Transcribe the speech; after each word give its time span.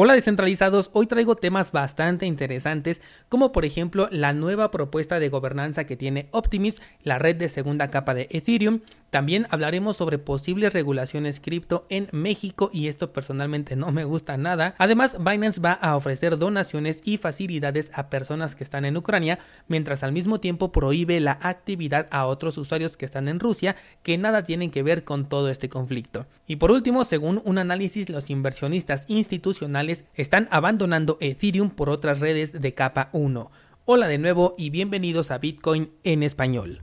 Hola 0.00 0.14
descentralizados, 0.14 0.90
hoy 0.92 1.08
traigo 1.08 1.34
temas 1.34 1.72
bastante 1.72 2.24
interesantes 2.24 3.00
como 3.28 3.50
por 3.50 3.64
ejemplo 3.64 4.06
la 4.12 4.32
nueva 4.32 4.70
propuesta 4.70 5.18
de 5.18 5.28
gobernanza 5.28 5.88
que 5.88 5.96
tiene 5.96 6.28
Optimism, 6.30 6.78
la 7.02 7.18
red 7.18 7.34
de 7.34 7.48
segunda 7.48 7.90
capa 7.90 8.14
de 8.14 8.28
Ethereum, 8.30 8.78
también 9.10 9.46
hablaremos 9.50 9.96
sobre 9.96 10.18
posibles 10.18 10.72
regulaciones 10.72 11.40
cripto 11.40 11.86
en 11.88 12.08
México 12.12 12.68
y 12.72 12.88
esto 12.88 13.12
personalmente 13.12 13.74
no 13.74 13.90
me 13.90 14.04
gusta 14.04 14.36
nada. 14.36 14.74
Además, 14.78 15.16
Binance 15.18 15.60
va 15.60 15.72
a 15.72 15.96
ofrecer 15.96 16.38
donaciones 16.38 17.00
y 17.04 17.16
facilidades 17.16 17.90
a 17.94 18.10
personas 18.10 18.54
que 18.54 18.64
están 18.64 18.84
en 18.84 18.96
Ucrania, 18.96 19.38
mientras 19.66 20.02
al 20.02 20.12
mismo 20.12 20.40
tiempo 20.40 20.72
prohíbe 20.72 21.20
la 21.20 21.38
actividad 21.40 22.06
a 22.10 22.26
otros 22.26 22.58
usuarios 22.58 22.96
que 22.96 23.06
están 23.06 23.28
en 23.28 23.40
Rusia 23.40 23.76
que 24.02 24.18
nada 24.18 24.42
tienen 24.42 24.70
que 24.70 24.82
ver 24.82 25.04
con 25.04 25.28
todo 25.28 25.48
este 25.48 25.68
conflicto. 25.68 26.26
Y 26.46 26.56
por 26.56 26.70
último, 26.70 27.04
según 27.04 27.40
un 27.44 27.58
análisis, 27.58 28.10
los 28.10 28.28
inversionistas 28.30 29.04
institucionales 29.08 30.04
están 30.14 30.48
abandonando 30.50 31.16
Ethereum 31.20 31.70
por 31.70 31.88
otras 31.88 32.20
redes 32.20 32.52
de 32.60 32.74
capa 32.74 33.08
1. 33.12 33.50
Hola 33.86 34.06
de 34.06 34.18
nuevo 34.18 34.54
y 34.58 34.68
bienvenidos 34.68 35.30
a 35.30 35.38
Bitcoin 35.38 35.90
en 36.04 36.22
español. 36.22 36.82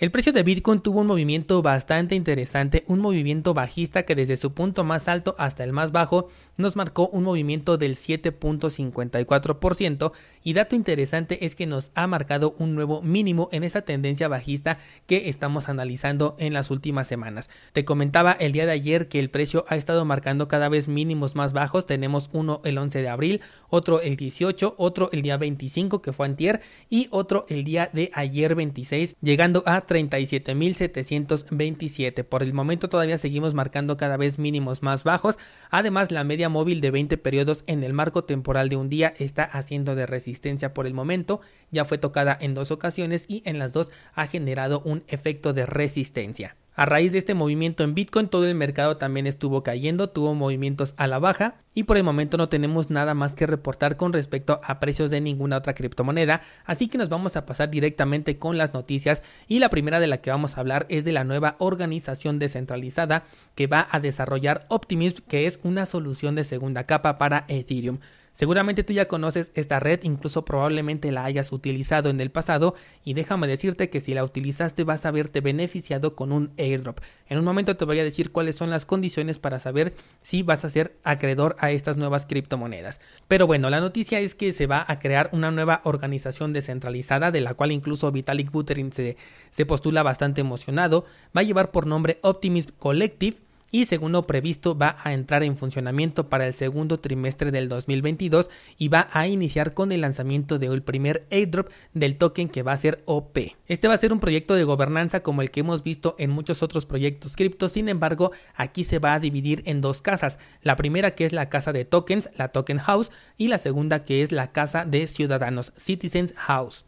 El 0.00 0.12
precio 0.12 0.32
de 0.32 0.44
Bitcoin 0.44 0.80
tuvo 0.80 1.00
un 1.00 1.08
movimiento 1.08 1.60
bastante 1.60 2.14
interesante, 2.14 2.84
un 2.86 3.00
movimiento 3.00 3.52
bajista 3.52 4.04
que 4.04 4.14
desde 4.14 4.36
su 4.36 4.54
punto 4.54 4.84
más 4.84 5.08
alto 5.08 5.34
hasta 5.38 5.64
el 5.64 5.72
más 5.72 5.90
bajo 5.90 6.28
nos 6.56 6.76
marcó 6.76 7.08
un 7.08 7.24
movimiento 7.24 7.78
del 7.78 7.96
7.54% 7.96 10.12
y 10.44 10.52
dato 10.52 10.76
interesante 10.76 11.44
es 11.44 11.56
que 11.56 11.66
nos 11.66 11.90
ha 11.96 12.06
marcado 12.06 12.54
un 12.58 12.76
nuevo 12.76 13.02
mínimo 13.02 13.48
en 13.50 13.64
esa 13.64 13.82
tendencia 13.82 14.28
bajista 14.28 14.78
que 15.06 15.28
estamos 15.28 15.68
analizando 15.68 16.36
en 16.38 16.52
las 16.52 16.70
últimas 16.70 17.08
semanas. 17.08 17.50
Te 17.72 17.84
comentaba 17.84 18.30
el 18.32 18.52
día 18.52 18.66
de 18.66 18.72
ayer 18.72 19.08
que 19.08 19.18
el 19.18 19.30
precio 19.30 19.64
ha 19.68 19.74
estado 19.74 20.04
marcando 20.04 20.46
cada 20.46 20.68
vez 20.68 20.86
mínimos 20.86 21.34
más 21.34 21.52
bajos, 21.52 21.86
tenemos 21.86 22.30
uno 22.32 22.60
el 22.62 22.78
11 22.78 23.02
de 23.02 23.08
abril, 23.08 23.40
otro 23.68 24.00
el 24.00 24.14
18, 24.14 24.76
otro 24.78 25.10
el 25.12 25.22
día 25.22 25.38
25 25.38 26.02
que 26.02 26.12
fue 26.12 26.26
antier 26.26 26.60
y 26.88 27.08
otro 27.10 27.46
el 27.48 27.64
día 27.64 27.90
de 27.92 28.12
ayer 28.14 28.54
26 28.54 29.16
llegando 29.20 29.64
a 29.66 29.87
37.727. 29.88 32.22
Por 32.22 32.44
el 32.44 32.54
momento 32.54 32.88
todavía 32.88 33.18
seguimos 33.18 33.54
marcando 33.54 33.96
cada 33.96 34.16
vez 34.16 34.38
mínimos 34.38 34.82
más 34.82 35.02
bajos. 35.02 35.36
Además, 35.70 36.12
la 36.12 36.22
media 36.22 36.48
móvil 36.48 36.80
de 36.80 36.92
20 36.92 37.18
periodos 37.18 37.64
en 37.66 37.82
el 37.82 37.92
marco 37.92 38.22
temporal 38.22 38.68
de 38.68 38.76
un 38.76 38.88
día 38.88 39.12
está 39.18 39.42
haciendo 39.42 39.96
de 39.96 40.06
resistencia 40.06 40.74
por 40.74 40.86
el 40.86 40.94
momento. 40.94 41.40
Ya 41.72 41.84
fue 41.84 41.98
tocada 41.98 42.38
en 42.40 42.54
dos 42.54 42.70
ocasiones 42.70 43.24
y 43.26 43.42
en 43.44 43.58
las 43.58 43.72
dos 43.72 43.90
ha 44.14 44.28
generado 44.28 44.80
un 44.84 45.02
efecto 45.08 45.52
de 45.52 45.66
resistencia. 45.66 46.54
A 46.78 46.86
raíz 46.86 47.10
de 47.10 47.18
este 47.18 47.34
movimiento 47.34 47.82
en 47.82 47.96
Bitcoin, 47.96 48.28
todo 48.28 48.46
el 48.46 48.54
mercado 48.54 48.98
también 48.98 49.26
estuvo 49.26 49.64
cayendo, 49.64 50.10
tuvo 50.10 50.36
movimientos 50.36 50.94
a 50.96 51.08
la 51.08 51.18
baja 51.18 51.56
y 51.74 51.82
por 51.82 51.96
el 51.96 52.04
momento 52.04 52.36
no 52.36 52.48
tenemos 52.48 52.88
nada 52.88 53.14
más 53.14 53.34
que 53.34 53.48
reportar 53.48 53.96
con 53.96 54.12
respecto 54.12 54.60
a 54.62 54.78
precios 54.78 55.10
de 55.10 55.20
ninguna 55.20 55.56
otra 55.56 55.74
criptomoneda, 55.74 56.40
así 56.64 56.86
que 56.86 56.96
nos 56.96 57.08
vamos 57.08 57.34
a 57.34 57.46
pasar 57.46 57.68
directamente 57.68 58.38
con 58.38 58.58
las 58.58 58.74
noticias 58.74 59.24
y 59.48 59.58
la 59.58 59.70
primera 59.70 59.98
de 59.98 60.06
la 60.06 60.18
que 60.18 60.30
vamos 60.30 60.56
a 60.56 60.60
hablar 60.60 60.86
es 60.88 61.04
de 61.04 61.10
la 61.10 61.24
nueva 61.24 61.56
organización 61.58 62.38
descentralizada 62.38 63.24
que 63.56 63.66
va 63.66 63.88
a 63.90 63.98
desarrollar 63.98 64.64
Optimism, 64.68 65.24
que 65.26 65.48
es 65.48 65.58
una 65.64 65.84
solución 65.84 66.36
de 66.36 66.44
segunda 66.44 66.84
capa 66.84 67.18
para 67.18 67.44
Ethereum. 67.48 67.98
Seguramente 68.32 68.84
tú 68.84 68.92
ya 68.92 69.08
conoces 69.08 69.50
esta 69.54 69.80
red, 69.80 70.00
incluso 70.02 70.44
probablemente 70.44 71.10
la 71.12 71.24
hayas 71.24 71.52
utilizado 71.52 72.10
en 72.10 72.20
el 72.20 72.30
pasado 72.30 72.74
y 73.04 73.14
déjame 73.14 73.46
decirte 73.46 73.90
que 73.90 74.00
si 74.00 74.14
la 74.14 74.24
utilizaste 74.24 74.84
vas 74.84 75.06
a 75.06 75.10
verte 75.10 75.40
beneficiado 75.40 76.14
con 76.14 76.32
un 76.32 76.52
airdrop. 76.56 77.00
En 77.28 77.38
un 77.38 77.44
momento 77.44 77.76
te 77.76 77.84
voy 77.84 77.98
a 77.98 78.04
decir 78.04 78.30
cuáles 78.30 78.56
son 78.56 78.70
las 78.70 78.86
condiciones 78.86 79.38
para 79.38 79.58
saber 79.58 79.94
si 80.22 80.42
vas 80.42 80.64
a 80.64 80.70
ser 80.70 80.96
acreedor 81.04 81.56
a 81.58 81.70
estas 81.70 81.96
nuevas 81.96 82.26
criptomonedas. 82.26 83.00
Pero 83.26 83.46
bueno, 83.46 83.70
la 83.70 83.80
noticia 83.80 84.20
es 84.20 84.34
que 84.34 84.52
se 84.52 84.66
va 84.66 84.84
a 84.86 84.98
crear 84.98 85.30
una 85.32 85.50
nueva 85.50 85.80
organización 85.84 86.52
descentralizada 86.52 87.30
de 87.30 87.40
la 87.40 87.54
cual 87.54 87.72
incluso 87.72 88.12
Vitalik 88.12 88.50
Buterin 88.50 88.92
se, 88.92 89.16
se 89.50 89.66
postula 89.66 90.02
bastante 90.02 90.40
emocionado. 90.40 91.04
Va 91.36 91.40
a 91.40 91.44
llevar 91.44 91.70
por 91.70 91.86
nombre 91.86 92.18
Optimism 92.22 92.72
Collective 92.78 93.47
y 93.70 93.84
según 93.84 94.12
lo 94.12 94.26
previsto 94.26 94.76
va 94.76 94.96
a 95.02 95.12
entrar 95.12 95.42
en 95.42 95.56
funcionamiento 95.56 96.28
para 96.28 96.46
el 96.46 96.52
segundo 96.52 97.00
trimestre 97.00 97.50
del 97.50 97.68
2022 97.68 98.50
y 98.78 98.88
va 98.88 99.08
a 99.12 99.26
iniciar 99.26 99.74
con 99.74 99.92
el 99.92 100.02
lanzamiento 100.02 100.58
de 100.58 100.68
el 100.68 100.82
primer 100.82 101.26
airdrop 101.30 101.70
del 101.94 102.16
token 102.16 102.48
que 102.48 102.62
va 102.62 102.72
a 102.72 102.76
ser 102.76 103.02
OP. 103.06 103.38
Este 103.66 103.88
va 103.88 103.94
a 103.94 103.98
ser 103.98 104.12
un 104.12 104.20
proyecto 104.20 104.54
de 104.54 104.64
gobernanza 104.64 105.20
como 105.20 105.42
el 105.42 105.50
que 105.50 105.60
hemos 105.60 105.82
visto 105.82 106.14
en 106.18 106.30
muchos 106.30 106.62
otros 106.62 106.86
proyectos 106.86 107.36
cripto, 107.36 107.68
sin 107.68 107.88
embargo 107.88 108.32
aquí 108.54 108.84
se 108.84 108.98
va 108.98 109.14
a 109.14 109.20
dividir 109.20 109.62
en 109.66 109.80
dos 109.80 110.02
casas, 110.02 110.38
la 110.62 110.76
primera 110.76 111.14
que 111.14 111.24
es 111.24 111.32
la 111.32 111.48
casa 111.48 111.72
de 111.72 111.84
tokens, 111.84 112.30
la 112.36 112.48
Token 112.48 112.78
House, 112.78 113.10
y 113.36 113.48
la 113.48 113.58
segunda 113.58 114.04
que 114.04 114.22
es 114.22 114.32
la 114.32 114.52
casa 114.52 114.84
de 114.84 115.06
ciudadanos, 115.06 115.72
Citizens 115.76 116.34
House. 116.36 116.84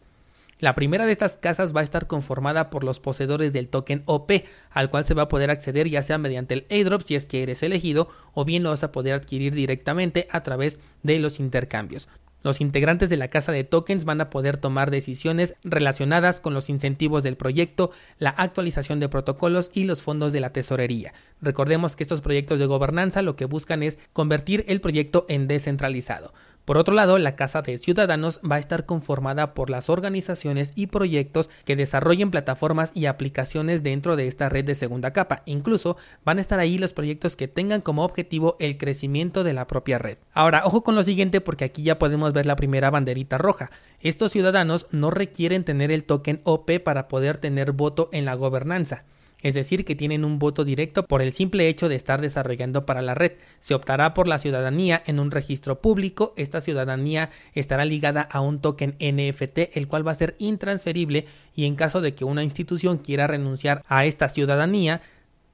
La 0.61 0.75
primera 0.75 1.07
de 1.07 1.13
estas 1.13 1.39
casas 1.39 1.75
va 1.75 1.81
a 1.81 1.85
estar 1.85 2.07
conformada 2.07 2.69
por 2.69 2.85
los 2.85 3.01
poseedores 3.01 3.55
del 3.55 3.71
token 3.71 4.03
OP, 4.05 4.31
al 4.71 4.91
cual 4.91 5.07
se 5.07 5.15
va 5.15 5.23
a 5.23 5.29
poder 5.29 5.51
acceder 5.51 5.89
ya 5.89 6.03
sea 6.03 6.19
mediante 6.19 6.53
el 6.53 6.67
airdrop 6.69 7.01
si 7.01 7.15
es 7.15 7.25
que 7.25 7.43
eres 7.43 7.63
elegido, 7.63 8.11
o 8.35 8.45
bien 8.45 8.63
lo 8.63 8.69
vas 8.69 8.85
a 8.85 8.93
poder 8.93 9.15
adquirir 9.15 9.55
directamente 9.55 10.29
a 10.31 10.43
través 10.43 10.79
de 11.03 11.19
los 11.19 11.41
intercambios. 11.41 12.09
Los 12.43 12.61
integrantes 12.61 13.09
de 13.09 13.17
la 13.17 13.29
casa 13.29 13.53
de 13.53 13.65
tokens 13.65 14.05
van 14.05 14.21
a 14.21 14.29
poder 14.29 14.59
tomar 14.59 14.91
decisiones 14.91 15.55
relacionadas 15.65 16.41
con 16.41 16.53
los 16.53 16.69
incentivos 16.69 17.23
del 17.23 17.37
proyecto, 17.37 17.91
la 18.19 18.31
actualización 18.31 19.01
de 19.01 19.09
protocolos 19.09 19.71
y 19.73 19.85
los 19.85 20.03
fondos 20.03 20.33
de 20.33 20.41
la 20.41 20.53
tesorería. 20.53 21.15
Recordemos 21.41 21.97
que 21.97 22.05
estos 22.05 22.21
proyectos 22.21 22.59
de 22.59 22.67
gobernanza 22.67 23.23
lo 23.23 23.37
que 23.37 23.47
buscan 23.47 23.83
es 23.83 23.99
convertir 24.13 24.65
el 24.69 24.81
proyecto 24.81 25.27
en 25.29 25.49
descentralizado. 25.49 26.33
Por 26.71 26.79
otro 26.79 26.95
lado, 26.95 27.19
la 27.19 27.35
Casa 27.35 27.63
de 27.63 27.79
Ciudadanos 27.79 28.39
va 28.49 28.55
a 28.55 28.61
estar 28.61 28.87
conformada 28.87 29.55
por 29.55 29.71
las 29.71 29.91
organizaciones 29.91 30.73
y 30.77 30.87
proyectos 30.87 31.51
que 31.65 31.75
desarrollen 31.75 32.31
plataformas 32.31 32.93
y 32.95 33.07
aplicaciones 33.07 33.83
dentro 33.83 34.15
de 34.15 34.29
esta 34.29 34.49
red 34.49 34.65
de 34.65 34.77
segunda 34.77 35.13
capa. 35.13 35.43
Incluso 35.47 35.97
van 36.25 36.39
a 36.39 36.41
estar 36.41 36.61
ahí 36.61 36.79
los 36.79 36.93
proyectos 36.93 37.35
que 37.35 37.49
tengan 37.49 37.81
como 37.81 38.05
objetivo 38.05 38.57
el 38.61 38.79
crecimiento 38.79 39.43
de 39.43 39.53
la 39.53 39.67
propia 39.67 39.99
red. 39.99 40.19
Ahora, 40.33 40.63
ojo 40.65 40.85
con 40.85 40.95
lo 40.95 41.03
siguiente 41.03 41.41
porque 41.41 41.65
aquí 41.65 41.83
ya 41.83 41.99
podemos 41.99 42.33
ver 42.33 42.47
la 42.47 42.55
primera 42.55 42.89
banderita 42.89 43.37
roja. 43.37 43.73
Estos 43.99 44.31
ciudadanos 44.31 44.87
no 44.93 45.11
requieren 45.11 45.65
tener 45.65 45.91
el 45.91 46.05
token 46.05 46.41
OP 46.45 46.71
para 46.85 47.09
poder 47.09 47.39
tener 47.39 47.73
voto 47.73 48.11
en 48.13 48.25
la 48.25 48.35
gobernanza 48.35 49.03
es 49.43 49.55
decir, 49.55 49.85
que 49.85 49.95
tienen 49.95 50.25
un 50.25 50.39
voto 50.39 50.65
directo 50.65 51.07
por 51.07 51.23
el 51.23 51.33
simple 51.33 51.69
hecho 51.69 51.89
de 51.89 51.95
estar 51.95 52.21
desarrollando 52.21 52.87
para 52.87 53.03
la 53.03 53.15
red. 53.15 53.33
Se 53.59 53.75
optará 53.75 54.15
por 54.15 54.29
la 54.29 54.39
ciudadanía 54.39 55.03
en 55.07 55.21
un 55.21 55.31
registro 55.31 55.81
público, 55.81 56.35
esta 56.37 56.61
ciudadanía 56.61 57.31
estará 57.55 57.85
ligada 57.85 58.23
a 58.23 58.41
un 58.41 58.61
token 58.61 58.97
NFT, 59.01 59.77
el 59.77 59.89
cual 59.89 60.07
va 60.07 60.13
a 60.13 60.17
ser 60.17 60.37
intransferible 60.39 61.27
y 61.55 61.65
en 61.65 61.77
caso 61.77 62.01
de 62.01 62.15
que 62.15 62.25
una 62.25 62.45
institución 62.45 62.99
quiera 62.99 63.27
renunciar 63.27 63.83
a 63.89 64.05
esta 64.05 64.29
ciudadanía, 64.29 65.03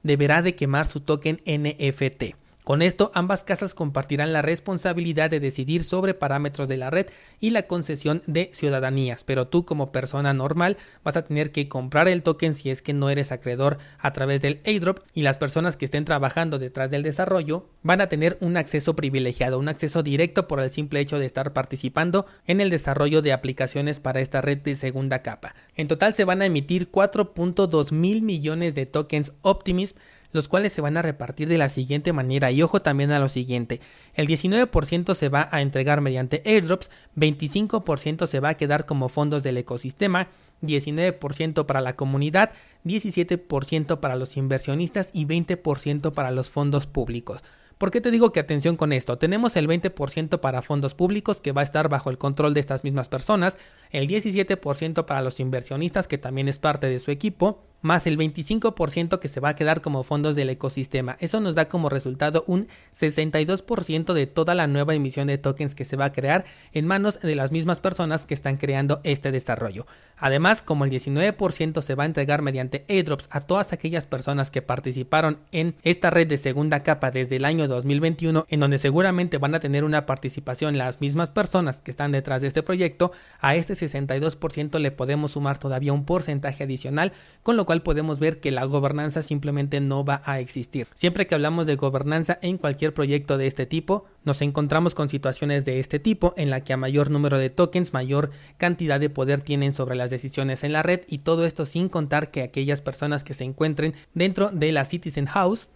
deberá 0.03 0.41
de 0.41 0.55
quemar 0.55 0.87
su 0.87 1.01
token 1.01 1.41
NFT. 1.45 2.46
Con 2.67 2.81
esto, 2.81 3.11
ambas 3.13 3.45
casas 3.45 3.73
compartirán 3.73 4.33
la 4.33 4.41
responsabilidad 4.41 5.29
de 5.29 5.39
decidir 5.39 5.85
sobre 5.85 6.13
parámetros 6.13 6.67
de 6.67 6.75
la 6.75 6.89
red 6.89 7.07
y 7.39 7.51
la 7.51 7.63
concesión 7.63 8.23
de 8.27 8.49
ciudadanías, 8.51 9.23
pero 9.23 9.47
tú 9.47 9.63
como 9.63 9.93
persona 9.93 10.33
normal 10.33 10.75
vas 11.01 11.15
a 11.15 11.23
tener 11.23 11.53
que 11.53 11.69
comprar 11.69 12.09
el 12.09 12.23
token 12.23 12.53
si 12.53 12.69
es 12.69 12.81
que 12.81 12.91
no 12.91 13.09
eres 13.09 13.31
acreedor 13.31 13.77
a 13.99 14.11
través 14.11 14.41
del 14.41 14.59
airdrop 14.65 14.99
y 15.13 15.21
las 15.21 15.37
personas 15.37 15.77
que 15.77 15.85
estén 15.85 16.03
trabajando 16.03 16.59
detrás 16.59 16.91
del 16.91 17.03
desarrollo 17.03 17.69
van 17.83 18.01
a 18.01 18.09
tener 18.09 18.37
un 18.41 18.57
acceso 18.57 18.97
privilegiado, 18.97 19.59
un 19.59 19.69
acceso 19.69 20.03
directo 20.03 20.49
por 20.49 20.59
el 20.59 20.69
simple 20.69 20.99
hecho 20.99 21.19
de 21.19 21.25
estar 21.25 21.53
participando 21.53 22.25
en 22.47 22.59
el 22.59 22.69
desarrollo 22.69 23.21
de 23.21 23.31
aplicaciones 23.31 24.01
para 24.01 24.19
esta 24.19 24.41
red 24.41 24.57
de 24.57 24.75
segunda 24.75 25.21
capa. 25.21 25.55
En 25.77 25.87
total 25.87 26.15
se 26.15 26.25
van 26.25 26.41
a 26.41 26.47
emitir 26.47 26.91
4.2 26.91 27.93
mil 27.93 28.23
millones 28.23 28.75
de 28.75 28.85
tokens 28.85 29.31
Optimism 29.41 29.95
los 30.31 30.47
cuales 30.47 30.73
se 30.73 30.81
van 30.81 30.97
a 30.97 31.01
repartir 31.01 31.47
de 31.47 31.57
la 31.57 31.69
siguiente 31.69 32.13
manera 32.13 32.51
y 32.51 32.61
ojo 32.61 32.81
también 32.81 33.11
a 33.11 33.19
lo 33.19 33.29
siguiente, 33.29 33.81
el 34.13 34.27
19% 34.27 35.15
se 35.15 35.29
va 35.29 35.49
a 35.51 35.61
entregar 35.61 36.01
mediante 36.01 36.41
airdrops, 36.45 36.89
25% 37.15 38.27
se 38.27 38.39
va 38.39 38.49
a 38.49 38.57
quedar 38.57 38.85
como 38.85 39.09
fondos 39.09 39.43
del 39.43 39.57
ecosistema, 39.57 40.29
19% 40.61 41.65
para 41.65 41.81
la 41.81 41.95
comunidad, 41.95 42.51
17% 42.85 43.99
para 43.99 44.15
los 44.15 44.37
inversionistas 44.37 45.09
y 45.13 45.25
20% 45.25 46.13
para 46.13 46.31
los 46.31 46.49
fondos 46.49 46.87
públicos. 46.87 47.43
¿Por 47.77 47.91
qué 47.91 48.01
te 48.01 48.09
digo 48.09 48.31
que 48.31 48.39
atención 48.39 48.75
con 48.75 48.91
esto? 48.91 49.19
Tenemos 49.19 49.55
el 49.55 49.67
20% 49.67 50.39
para 50.39 50.63
fondos 50.63 50.95
públicos 50.95 51.41
que 51.41 51.51
va 51.51 51.61
a 51.61 51.63
estar 51.63 51.89
bajo 51.89 52.09
el 52.09 52.17
control 52.17 52.55
de 52.55 52.59
estas 52.59 52.83
mismas 52.83 53.07
personas, 53.07 53.57
el 53.91 54.07
17% 54.07 55.05
para 55.05 55.21
los 55.21 55.39
inversionistas 55.39 56.07
que 56.07 56.17
también 56.17 56.47
es 56.47 56.57
parte 56.57 56.89
de 56.89 56.99
su 56.99 57.11
equipo, 57.11 57.63
más 57.81 58.07
el 58.07 58.17
25% 58.17 59.19
que 59.19 59.27
se 59.27 59.39
va 59.39 59.49
a 59.49 59.55
quedar 59.55 59.81
como 59.81 60.03
fondos 60.03 60.35
del 60.35 60.49
ecosistema. 60.49 61.17
Eso 61.19 61.39
nos 61.39 61.55
da 61.55 61.69
como 61.69 61.89
resultado 61.89 62.43
un 62.47 62.67
62% 62.95 64.13
de 64.13 64.27
toda 64.27 64.55
la 64.55 64.67
nueva 64.67 64.95
emisión 64.95 65.27
de 65.27 65.37
tokens 65.37 65.75
que 65.75 65.85
se 65.85 65.95
va 65.95 66.05
a 66.05 66.11
crear 66.11 66.45
en 66.73 66.87
manos 66.87 67.19
de 67.19 67.35
las 67.35 67.51
mismas 67.51 67.79
personas 67.79 68.25
que 68.25 68.33
están 68.33 68.57
creando 68.57 69.01
este 69.03 69.31
desarrollo. 69.31 69.85
Además, 70.17 70.61
como 70.61 70.85
el 70.85 70.91
19% 70.91 71.81
se 71.81 71.95
va 71.95 72.03
a 72.03 72.07
entregar 72.07 72.41
mediante 72.41 72.85
airdrops 72.89 73.29
a 73.31 73.41
todas 73.41 73.71
aquellas 73.73 74.05
personas 74.05 74.49
que 74.49 74.61
participaron 74.61 75.39
en 75.51 75.75
esta 75.83 76.09
red 76.09 76.27
de 76.27 76.37
segunda 76.37 76.81
capa 76.81 77.11
desde 77.11 77.35
el 77.35 77.45
año 77.45 77.67
2021, 77.67 78.45
en 78.49 78.59
donde 78.59 78.79
seguramente 78.79 79.37
van 79.37 79.53
a 79.53 79.59
tener 79.59 79.83
una 79.83 80.05
participación 80.05 80.77
las 80.77 81.01
mismas 81.01 81.29
personas 81.29 81.79
que 81.79 81.91
están 81.91 82.11
detrás 82.11 82.41
de 82.41 82.47
este 82.47 82.63
proyecto, 82.63 83.11
a 83.39 83.55
este 83.55 83.73
62% 83.73 84.79
le 84.79 84.91
podemos 84.91 85.33
sumar 85.33 85.59
todavía 85.59 85.93
un 85.93 86.05
porcentaje 86.05 86.63
adicional, 86.63 87.13
con 87.43 87.57
lo 87.57 87.66
cual 87.67 87.83
podemos 87.83 88.17
ver 88.17 88.39
que 88.39 88.49
la 88.49 88.63
gobernanza 88.63 89.21
simplemente 89.21 89.79
no 89.79 90.03
va 90.03 90.23
a 90.25 90.39
existir. 90.39 90.87
Siempre 90.95 91.27
que 91.27 91.35
hablamos 91.35 91.67
de 91.67 91.75
gobernanza 91.75 92.39
en 92.41 92.57
cualquier 92.57 92.95
proyecto 92.95 93.37
de 93.37 93.45
este 93.45 93.67
tipo, 93.67 94.05
nos 94.23 94.41
encontramos 94.41 94.95
con 94.95 95.09
situaciones 95.09 95.65
de 95.65 95.79
este 95.79 95.99
tipo 95.99 96.33
en 96.37 96.49
la 96.49 96.61
que 96.61 96.73
a 96.73 96.77
mayor 96.77 97.11
número 97.11 97.37
de 97.37 97.51
tokens, 97.51 97.93
mayor 97.93 98.31
cantidad 98.57 98.99
de 98.99 99.11
poder 99.11 99.41
tienen 99.41 99.73
sobre 99.73 99.95
las 99.95 100.09
decisiones 100.09 100.63
en 100.63 100.73
la 100.73 100.81
red 100.81 101.01
y 101.07 101.19
todo 101.19 101.45
esto 101.45 101.67
sin 101.67 101.89
contar 101.89 102.31
que 102.31 102.41
aquellas 102.41 102.81
personas 102.81 103.23
que 103.23 103.35
se 103.35 103.43
encuentren 103.43 103.93
dentro 104.15 104.49
de 104.49 104.71
la 104.71 104.83
Citizen 104.83 105.27
House 105.27 105.69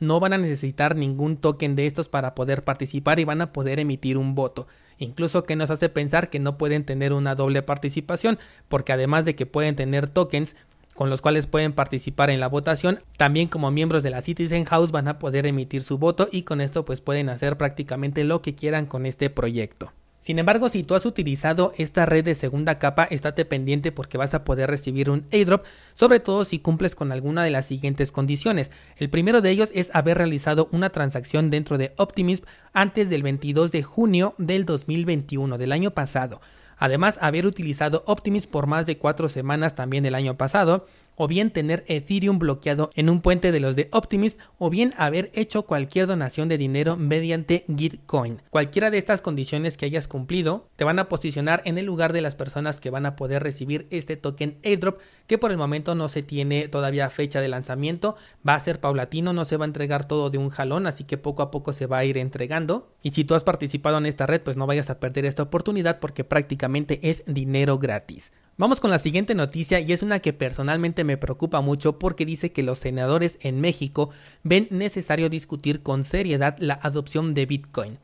no 0.00 0.20
van 0.20 0.34
a 0.34 0.38
necesitar 0.38 0.94
ningún 0.94 1.38
token 1.38 1.74
de 1.74 1.86
estos 1.86 2.10
para 2.10 2.34
poder 2.34 2.64
participar 2.64 3.18
y 3.18 3.24
van 3.24 3.40
a 3.40 3.52
poder 3.52 3.80
emitir 3.80 4.18
un 4.18 4.34
voto 4.34 4.66
incluso 4.98 5.44
que 5.44 5.56
nos 5.56 5.70
hace 5.70 5.88
pensar 5.88 6.28
que 6.28 6.40
no 6.40 6.58
pueden 6.58 6.84
tener 6.84 7.12
una 7.12 7.34
doble 7.34 7.62
participación, 7.62 8.38
porque 8.68 8.92
además 8.92 9.24
de 9.24 9.34
que 9.34 9.46
pueden 9.46 9.76
tener 9.76 10.08
tokens, 10.08 10.56
con 10.98 11.10
los 11.10 11.20
cuales 11.20 11.46
pueden 11.46 11.74
participar 11.74 12.28
en 12.28 12.40
la 12.40 12.48
votación. 12.48 12.98
También 13.16 13.46
como 13.46 13.70
miembros 13.70 14.02
de 14.02 14.10
la 14.10 14.20
Citizen 14.20 14.64
House 14.64 14.90
van 14.90 15.06
a 15.06 15.20
poder 15.20 15.46
emitir 15.46 15.84
su 15.84 15.96
voto 15.96 16.28
y 16.32 16.42
con 16.42 16.60
esto 16.60 16.84
pues 16.84 17.00
pueden 17.00 17.28
hacer 17.28 17.56
prácticamente 17.56 18.24
lo 18.24 18.42
que 18.42 18.56
quieran 18.56 18.84
con 18.86 19.06
este 19.06 19.30
proyecto. 19.30 19.92
Sin 20.18 20.40
embargo, 20.40 20.68
si 20.68 20.82
tú 20.82 20.96
has 20.96 21.06
utilizado 21.06 21.72
esta 21.78 22.04
red 22.04 22.24
de 22.24 22.34
segunda 22.34 22.80
capa, 22.80 23.04
estate 23.04 23.44
pendiente 23.44 23.92
porque 23.92 24.18
vas 24.18 24.34
a 24.34 24.42
poder 24.42 24.70
recibir 24.70 25.08
un 25.08 25.24
airdrop, 25.30 25.64
sobre 25.94 26.18
todo 26.18 26.44
si 26.44 26.58
cumples 26.58 26.96
con 26.96 27.12
alguna 27.12 27.44
de 27.44 27.50
las 27.50 27.66
siguientes 27.66 28.10
condiciones. 28.10 28.72
El 28.96 29.08
primero 29.08 29.40
de 29.40 29.50
ellos 29.50 29.70
es 29.76 29.94
haber 29.94 30.18
realizado 30.18 30.68
una 30.72 30.90
transacción 30.90 31.48
dentro 31.48 31.78
de 31.78 31.92
Optimism 31.96 32.44
antes 32.72 33.08
del 33.08 33.22
22 33.22 33.70
de 33.70 33.84
junio 33.84 34.34
del 34.36 34.64
2021, 34.64 35.58
del 35.58 35.70
año 35.70 35.92
pasado. 35.92 36.40
Además, 36.78 37.18
haber 37.20 37.46
utilizado 37.46 38.04
Optimism 38.06 38.50
por 38.50 38.66
más 38.66 38.86
de 38.86 38.98
cuatro 38.98 39.28
semanas 39.28 39.74
también 39.74 40.06
el 40.06 40.14
año 40.14 40.36
pasado, 40.36 40.86
o 41.18 41.28
bien 41.28 41.50
tener 41.50 41.84
Ethereum 41.88 42.38
bloqueado 42.38 42.90
en 42.94 43.10
un 43.10 43.20
puente 43.20 43.52
de 43.52 43.60
los 43.60 43.76
de 43.76 43.88
Optimism, 43.92 44.38
o 44.56 44.70
bien 44.70 44.94
haber 44.96 45.30
hecho 45.34 45.64
cualquier 45.64 46.06
donación 46.06 46.48
de 46.48 46.56
dinero 46.56 46.96
mediante 46.96 47.64
Gitcoin. 47.76 48.40
Cualquiera 48.50 48.90
de 48.90 48.98
estas 48.98 49.20
condiciones 49.20 49.76
que 49.76 49.84
hayas 49.84 50.08
cumplido 50.08 50.68
te 50.76 50.84
van 50.84 50.98
a 50.98 51.08
posicionar 51.08 51.60
en 51.64 51.76
el 51.76 51.86
lugar 51.86 52.12
de 52.12 52.22
las 52.22 52.36
personas 52.36 52.80
que 52.80 52.90
van 52.90 53.04
a 53.04 53.16
poder 53.16 53.42
recibir 53.42 53.86
este 53.90 54.16
token 54.16 54.58
airdrop 54.64 55.00
que 55.26 55.38
por 55.38 55.50
el 55.50 55.58
momento 55.58 55.94
no 55.94 56.08
se 56.08 56.22
tiene 56.22 56.68
todavía 56.68 57.10
fecha 57.10 57.40
de 57.40 57.48
lanzamiento, 57.48 58.16
va 58.48 58.54
a 58.54 58.60
ser 58.60 58.80
paulatino, 58.80 59.32
no 59.32 59.44
se 59.44 59.56
va 59.56 59.64
a 59.64 59.68
entregar 59.68 60.06
todo 60.06 60.30
de 60.30 60.38
un 60.38 60.48
jalón, 60.48 60.86
así 60.86 61.04
que 61.04 61.18
poco 61.18 61.42
a 61.42 61.50
poco 61.50 61.72
se 61.72 61.86
va 61.86 61.98
a 61.98 62.04
ir 62.04 62.16
entregando. 62.16 62.92
Y 63.02 63.10
si 63.10 63.24
tú 63.24 63.34
has 63.34 63.44
participado 63.44 63.98
en 63.98 64.06
esta 64.06 64.26
red, 64.26 64.40
pues 64.40 64.56
no 64.56 64.66
vayas 64.66 64.88
a 64.88 65.00
perder 65.00 65.26
esta 65.26 65.42
oportunidad 65.42 66.00
porque 66.00 66.24
prácticamente 66.24 67.00
es 67.02 67.24
dinero 67.26 67.78
gratis. 67.78 68.32
Vamos 68.60 68.80
con 68.80 68.90
la 68.90 68.98
siguiente 68.98 69.36
noticia 69.36 69.78
y 69.78 69.92
es 69.92 70.02
una 70.02 70.18
que 70.18 70.32
personalmente 70.32 71.04
me 71.04 71.16
preocupa 71.16 71.60
mucho 71.60 72.00
porque 72.00 72.26
dice 72.26 72.50
que 72.50 72.64
los 72.64 72.78
senadores 72.78 73.38
en 73.42 73.60
México 73.60 74.10
ven 74.42 74.66
necesario 74.72 75.28
discutir 75.28 75.80
con 75.84 76.02
seriedad 76.02 76.56
la 76.58 76.74
adopción 76.82 77.34
de 77.34 77.46
Bitcoin. 77.46 77.98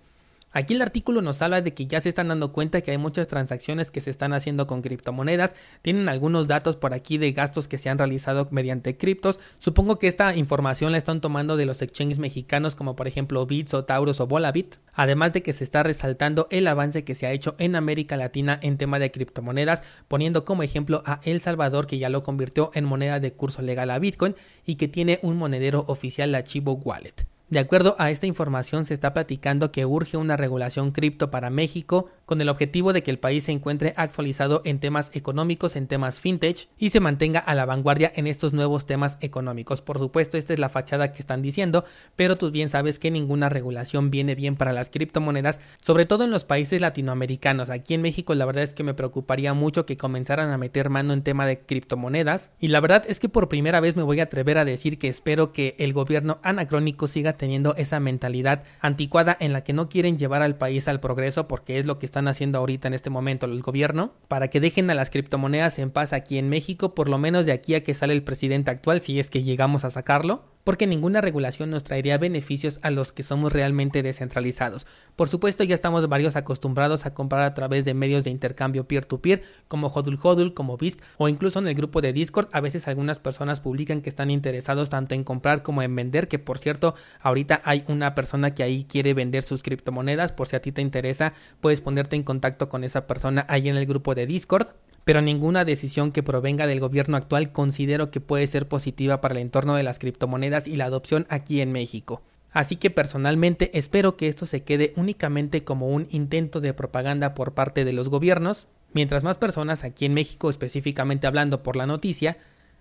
Aquí 0.57 0.75
el 0.75 0.83
artículo 0.83 1.21
nos 1.21 1.43
habla 1.43 1.63
de 1.63 1.75
que 1.75 1.89
ya 1.89 2.01
se 2.01 2.09
están 2.09 2.29
dando 2.29 2.53
cuenta 2.53 2.81
que 2.81 2.93
hay 2.93 2.97
muchas 2.97 3.27
transacciones 3.27 3.91
que 3.91 4.01
se 4.01 4.11
están 4.11 4.33
haciendo 4.33 4.69
con 4.69 4.83
criptomonedas, 4.83 5.53
tienen 5.83 6.09
algunos 6.09 6.47
datos 6.47 6.77
por 6.77 6.95
aquí 6.95 7.19
de 7.19 7.33
gastos 7.33 7.67
que 7.67 7.77
se 7.77 7.91
han 7.91 7.99
realizado 7.99 8.47
mediante 8.53 8.97
criptos. 8.97 9.41
Supongo 9.59 9.99
que 9.99 10.07
esta 10.07 10.37
información 10.37 10.93
la 10.93 10.99
están 10.99 11.21
tomando 11.21 11.57
de 11.57 11.67
los 11.67 11.83
exchanges 11.83 12.21
mexicanos 12.21 12.77
como 12.77 12.95
por 12.95 13.09
ejemplo 13.09 13.45
Bits 13.47 13.75
o 13.75 13.85
Taurus 13.85 14.21
o 14.21 14.29
Volabit, 14.29 14.77
además 14.93 15.33
de 15.33 15.43
que 15.43 15.53
se 15.53 15.65
está 15.65 15.83
resaltando 15.83 16.47
el 16.53 16.69
avance 16.69 17.03
que 17.03 17.17
se 17.17 17.27
ha 17.27 17.33
hecho 17.33 17.57
en 17.59 17.75
América 17.75 18.17
Latina 18.17 18.61
en 18.63 18.79
tema 18.79 19.01
de 19.01 19.11
criptomonedas, 19.11 19.83
poniendo 20.07 20.45
como 20.45 20.63
ejemplo 20.63 21.03
a 21.05 21.19
El 21.25 21.41
Salvador 21.41 21.89
que 21.89 21.99
ya 21.99 22.11
lo 22.11 22.23
convirtió 22.23 22.71
en 22.75 22.85
moneda 22.85 23.19
de 23.19 23.33
curso 23.33 23.61
legal 23.61 23.91
a 23.91 23.99
Bitcoin 23.99 24.37
y 24.65 24.77
que 24.77 24.87
tiene 24.87 25.19
un 25.23 25.37
monedero 25.37 25.85
oficial 25.89 26.31
la 26.31 26.45
Chivo 26.45 26.75
Wallet. 26.75 27.34
De 27.51 27.59
acuerdo 27.59 27.95
a 27.99 28.11
esta 28.11 28.27
información, 28.27 28.87
se 28.87 28.95
está 28.95 29.13
platicando 29.13 29.71
que 29.71 29.85
urge 29.85 30.17
una 30.17 30.37
regulación 30.37 30.93
cripto 30.93 31.31
para 31.31 31.51
México 31.51 32.09
con 32.27 32.41
el 32.41 32.49
objetivo 32.49 32.93
de 32.93 33.03
que 33.03 33.11
el 33.11 33.19
país 33.19 33.45
se 33.45 33.53
encuentre 33.53 33.95
actualizado 33.97 34.63
en 34.65 34.81
temas 34.81 35.11
económicos, 35.15 35.77
en 35.77 35.87
temas 35.87 36.21
fintech 36.21 36.69
y 36.79 36.91
se 36.91 37.01
mantenga 37.01 37.41
a 37.41 37.55
la 37.55 37.67
vanguardia 37.67 38.13
en 38.15 38.27
estos 38.27 38.53
nuevos 38.53 38.87
temas 38.87 39.19
económicos. 39.21 39.83
Por 39.83 39.99
supuesto, 39.99 40.37
esta 40.37 40.53
es 40.53 40.59
la 40.59 40.69
fachada 40.69 41.13
que 41.13 41.21
están 41.21 41.43
diciendo, 41.43 41.85
pero 42.17 42.37
tú 42.37 42.51
bien 42.51 42.69
sabes 42.69 42.99
que 42.99 43.11
ninguna 43.11 43.49
regulación 43.49 44.11
viene 44.11 44.35
bien 44.35 44.57
para 44.57 44.73
las 44.73 44.91
criptomonedas, 44.91 45.61
sobre 45.81 46.07
todo 46.07 46.25
en 46.25 46.31
los 46.31 46.45
países 46.45 46.81
latinoamericanos. 46.81 47.71
Aquí 47.71 47.95
en 47.95 48.03
México 48.03 48.35
la 48.35 48.47
verdad 48.47 48.65
es 48.65 48.75
que 48.75 48.85
me 48.85 48.95
preocuparía 48.95 49.55
mucho 49.55 49.87
que 49.87 49.97
comenzaran 49.97 50.51
a 50.51 50.59
meter 50.59 50.91
mano 50.91 51.13
en 51.13 51.23
tema 51.23 51.47
de 51.47 51.61
criptomonedas 51.61 52.51
y 52.59 52.69
la 52.69 52.81
verdad 52.81 53.05
es 53.09 53.21
que 53.21 53.29
por 53.29 53.49
primera 53.49 53.81
vez 53.81 53.97
me 53.97 54.03
voy 54.03 54.21
a 54.21 54.25
atrever 54.25 54.59
a 54.59 54.65
decir 54.65 54.99
que 54.99 55.09
espero 55.09 55.53
que 55.53 55.77
el 55.79 55.93
gobierno 55.93 56.39
anacrónico 56.43 57.09
siga 57.09 57.35
teniendo 57.35 57.75
esa 57.77 58.01
mentalidad 58.01 58.65
anticuada 58.81 59.37
en 59.41 59.53
la 59.53 59.65
que 59.65 59.73
no 59.73 59.89
quieren 59.89 60.19
llevar 60.19 60.43
al 60.43 60.57
país 60.57 60.89
al 60.89 61.01
progreso 61.01 61.49
porque 61.49 61.79
es 61.79 61.87
lo 61.87 61.99
que 61.99 62.07
están 62.15 62.29
haciendo 62.29 62.59
ahorita 62.59 62.87
en 62.87 62.95
este 62.95 63.11
momento 63.11 63.47
el 63.47 63.61
gobierno, 63.61 64.13
para 64.29 64.47
que 64.47 64.61
dejen 64.61 64.89
a 64.89 64.95
las 64.95 65.11
criptomonedas 65.11 65.81
en 65.81 65.91
paz 65.91 66.13
aquí 66.13 66.39
en 66.39 66.49
México, 66.49 66.95
por 66.95 67.09
lo 67.09 67.19
menos 67.19 67.45
de 67.45 67.51
aquí 67.51 67.75
a 67.75 67.83
que 67.83 67.93
sale 67.93 68.15
el 68.15 68.23
presidente 68.23 68.71
actual, 68.71 69.01
si 69.01 69.19
es 69.19 69.31
que 69.31 69.43
llegamos 69.43 69.85
a 69.85 69.91
sacarlo 69.91 70.54
porque 70.65 70.87
ninguna 70.87 71.21
regulación 71.21 71.71
nos 71.71 71.85
traería 71.85 72.19
beneficios 72.19 72.81
a 72.83 72.91
los 72.91 73.13
que 73.13 73.23
somos 73.23 73.53
realmente 73.53 74.03
descentralizados. 74.03 74.87
Por 75.15 75.29
supuesto, 75.29 75.63
ya 75.63 75.75
estamos 75.75 76.09
varios 76.09 76.37
acostumbrados 76.37 77.07
a 77.07 77.15
comprar 77.15 77.43
a 77.43 77.55
través 77.55 77.85
de 77.85 77.95
medios 77.95 78.25
de 78.25 78.31
intercambio 78.31 78.89
peer-to-peer, 78.89 79.43
como 79.69 79.89
Hodul 79.89 80.19
Hodul, 80.21 80.55
como 80.55 80.77
BISC, 80.77 81.01
o 81.19 81.29
incluso 81.29 81.59
en 81.59 81.69
el 81.69 81.75
grupo 81.75 82.01
de 82.01 82.13
Discord. 82.13 82.49
A 82.53 82.61
veces 82.61 82.89
algunas 82.89 83.19
personas 83.19 83.61
publican 83.61 84.01
que 84.01 84.09
están 84.09 84.31
interesados 84.31 84.91
tanto 84.91 85.15
en 85.15 85.23
comprar 85.23 85.63
como 85.63 85.83
en 85.83 85.95
vender, 85.95 86.29
que 86.29 86.39
por 86.39 86.59
cierto, 86.59 86.95
ahorita 87.21 87.61
hay 87.65 87.85
una 87.87 88.15
persona 88.15 88.55
que 88.55 88.63
ahí 88.63 88.85
quiere 88.85 89.15
vender 89.15 89.43
sus 89.43 89.63
criptomonedas. 89.63 90.33
Por 90.33 90.49
si 90.49 90.57
a 90.57 90.63
ti 90.63 90.73
te 90.73 90.83
interesa, 90.83 91.35
puedes 91.61 91.81
ponerte 91.81 92.17
en 92.17 92.23
contacto 92.23 92.69
con 92.69 92.85
esa 92.85 93.07
persona 93.07 93.45
ahí 93.49 93.69
en 93.69 93.77
el 93.77 93.87
grupo 93.87 94.15
de 94.15 94.27
Discord 94.27 94.69
pero 95.05 95.21
ninguna 95.21 95.65
decisión 95.65 96.13
que 96.13 96.23
provenga 96.23 96.67
del 96.67 96.81
gobierno 96.81 97.17
actual 97.17 97.53
considero 97.53 98.11
que 98.11 98.21
puede 98.21 98.47
ser 98.47 98.69
positiva 98.69 99.21
para 99.21 99.35
el 99.35 99.41
entorno 99.41 99.77
de 99.77 99.83
las 99.83 99.99
criptomonedas 99.99 100.67
y 100.67 100.77
la 100.77 100.87
adopción 100.87 101.27
aquí 101.29 101.61
en 101.61 101.73
México. 101.73 102.23
Así 102.53 102.77
que 102.77 102.91
personalmente 102.91 103.77
espero 103.77 104.17
que 104.17 104.29
esto 104.29 104.47
se 104.47 104.63
quede 104.63 104.93
únicamente 104.97 105.65
como 105.65 105.89
un 105.89 106.07
intento 106.11 106.61
de 106.61 106.73
propaganda 106.73 107.35
por 107.35 107.53
parte 107.53 107.85
de 107.85 107.93
los 107.93 108.09
gobiernos, 108.09 108.69
mientras 108.93 109.25
más 109.25 109.37
personas 109.37 109.85
aquí 109.85 110.05
en 110.05 110.15
México 110.15 110.49
específicamente 110.49 111.27
hablando 111.27 111.63
por 111.63 111.77
la 111.77 111.87
noticia, 111.87 112.39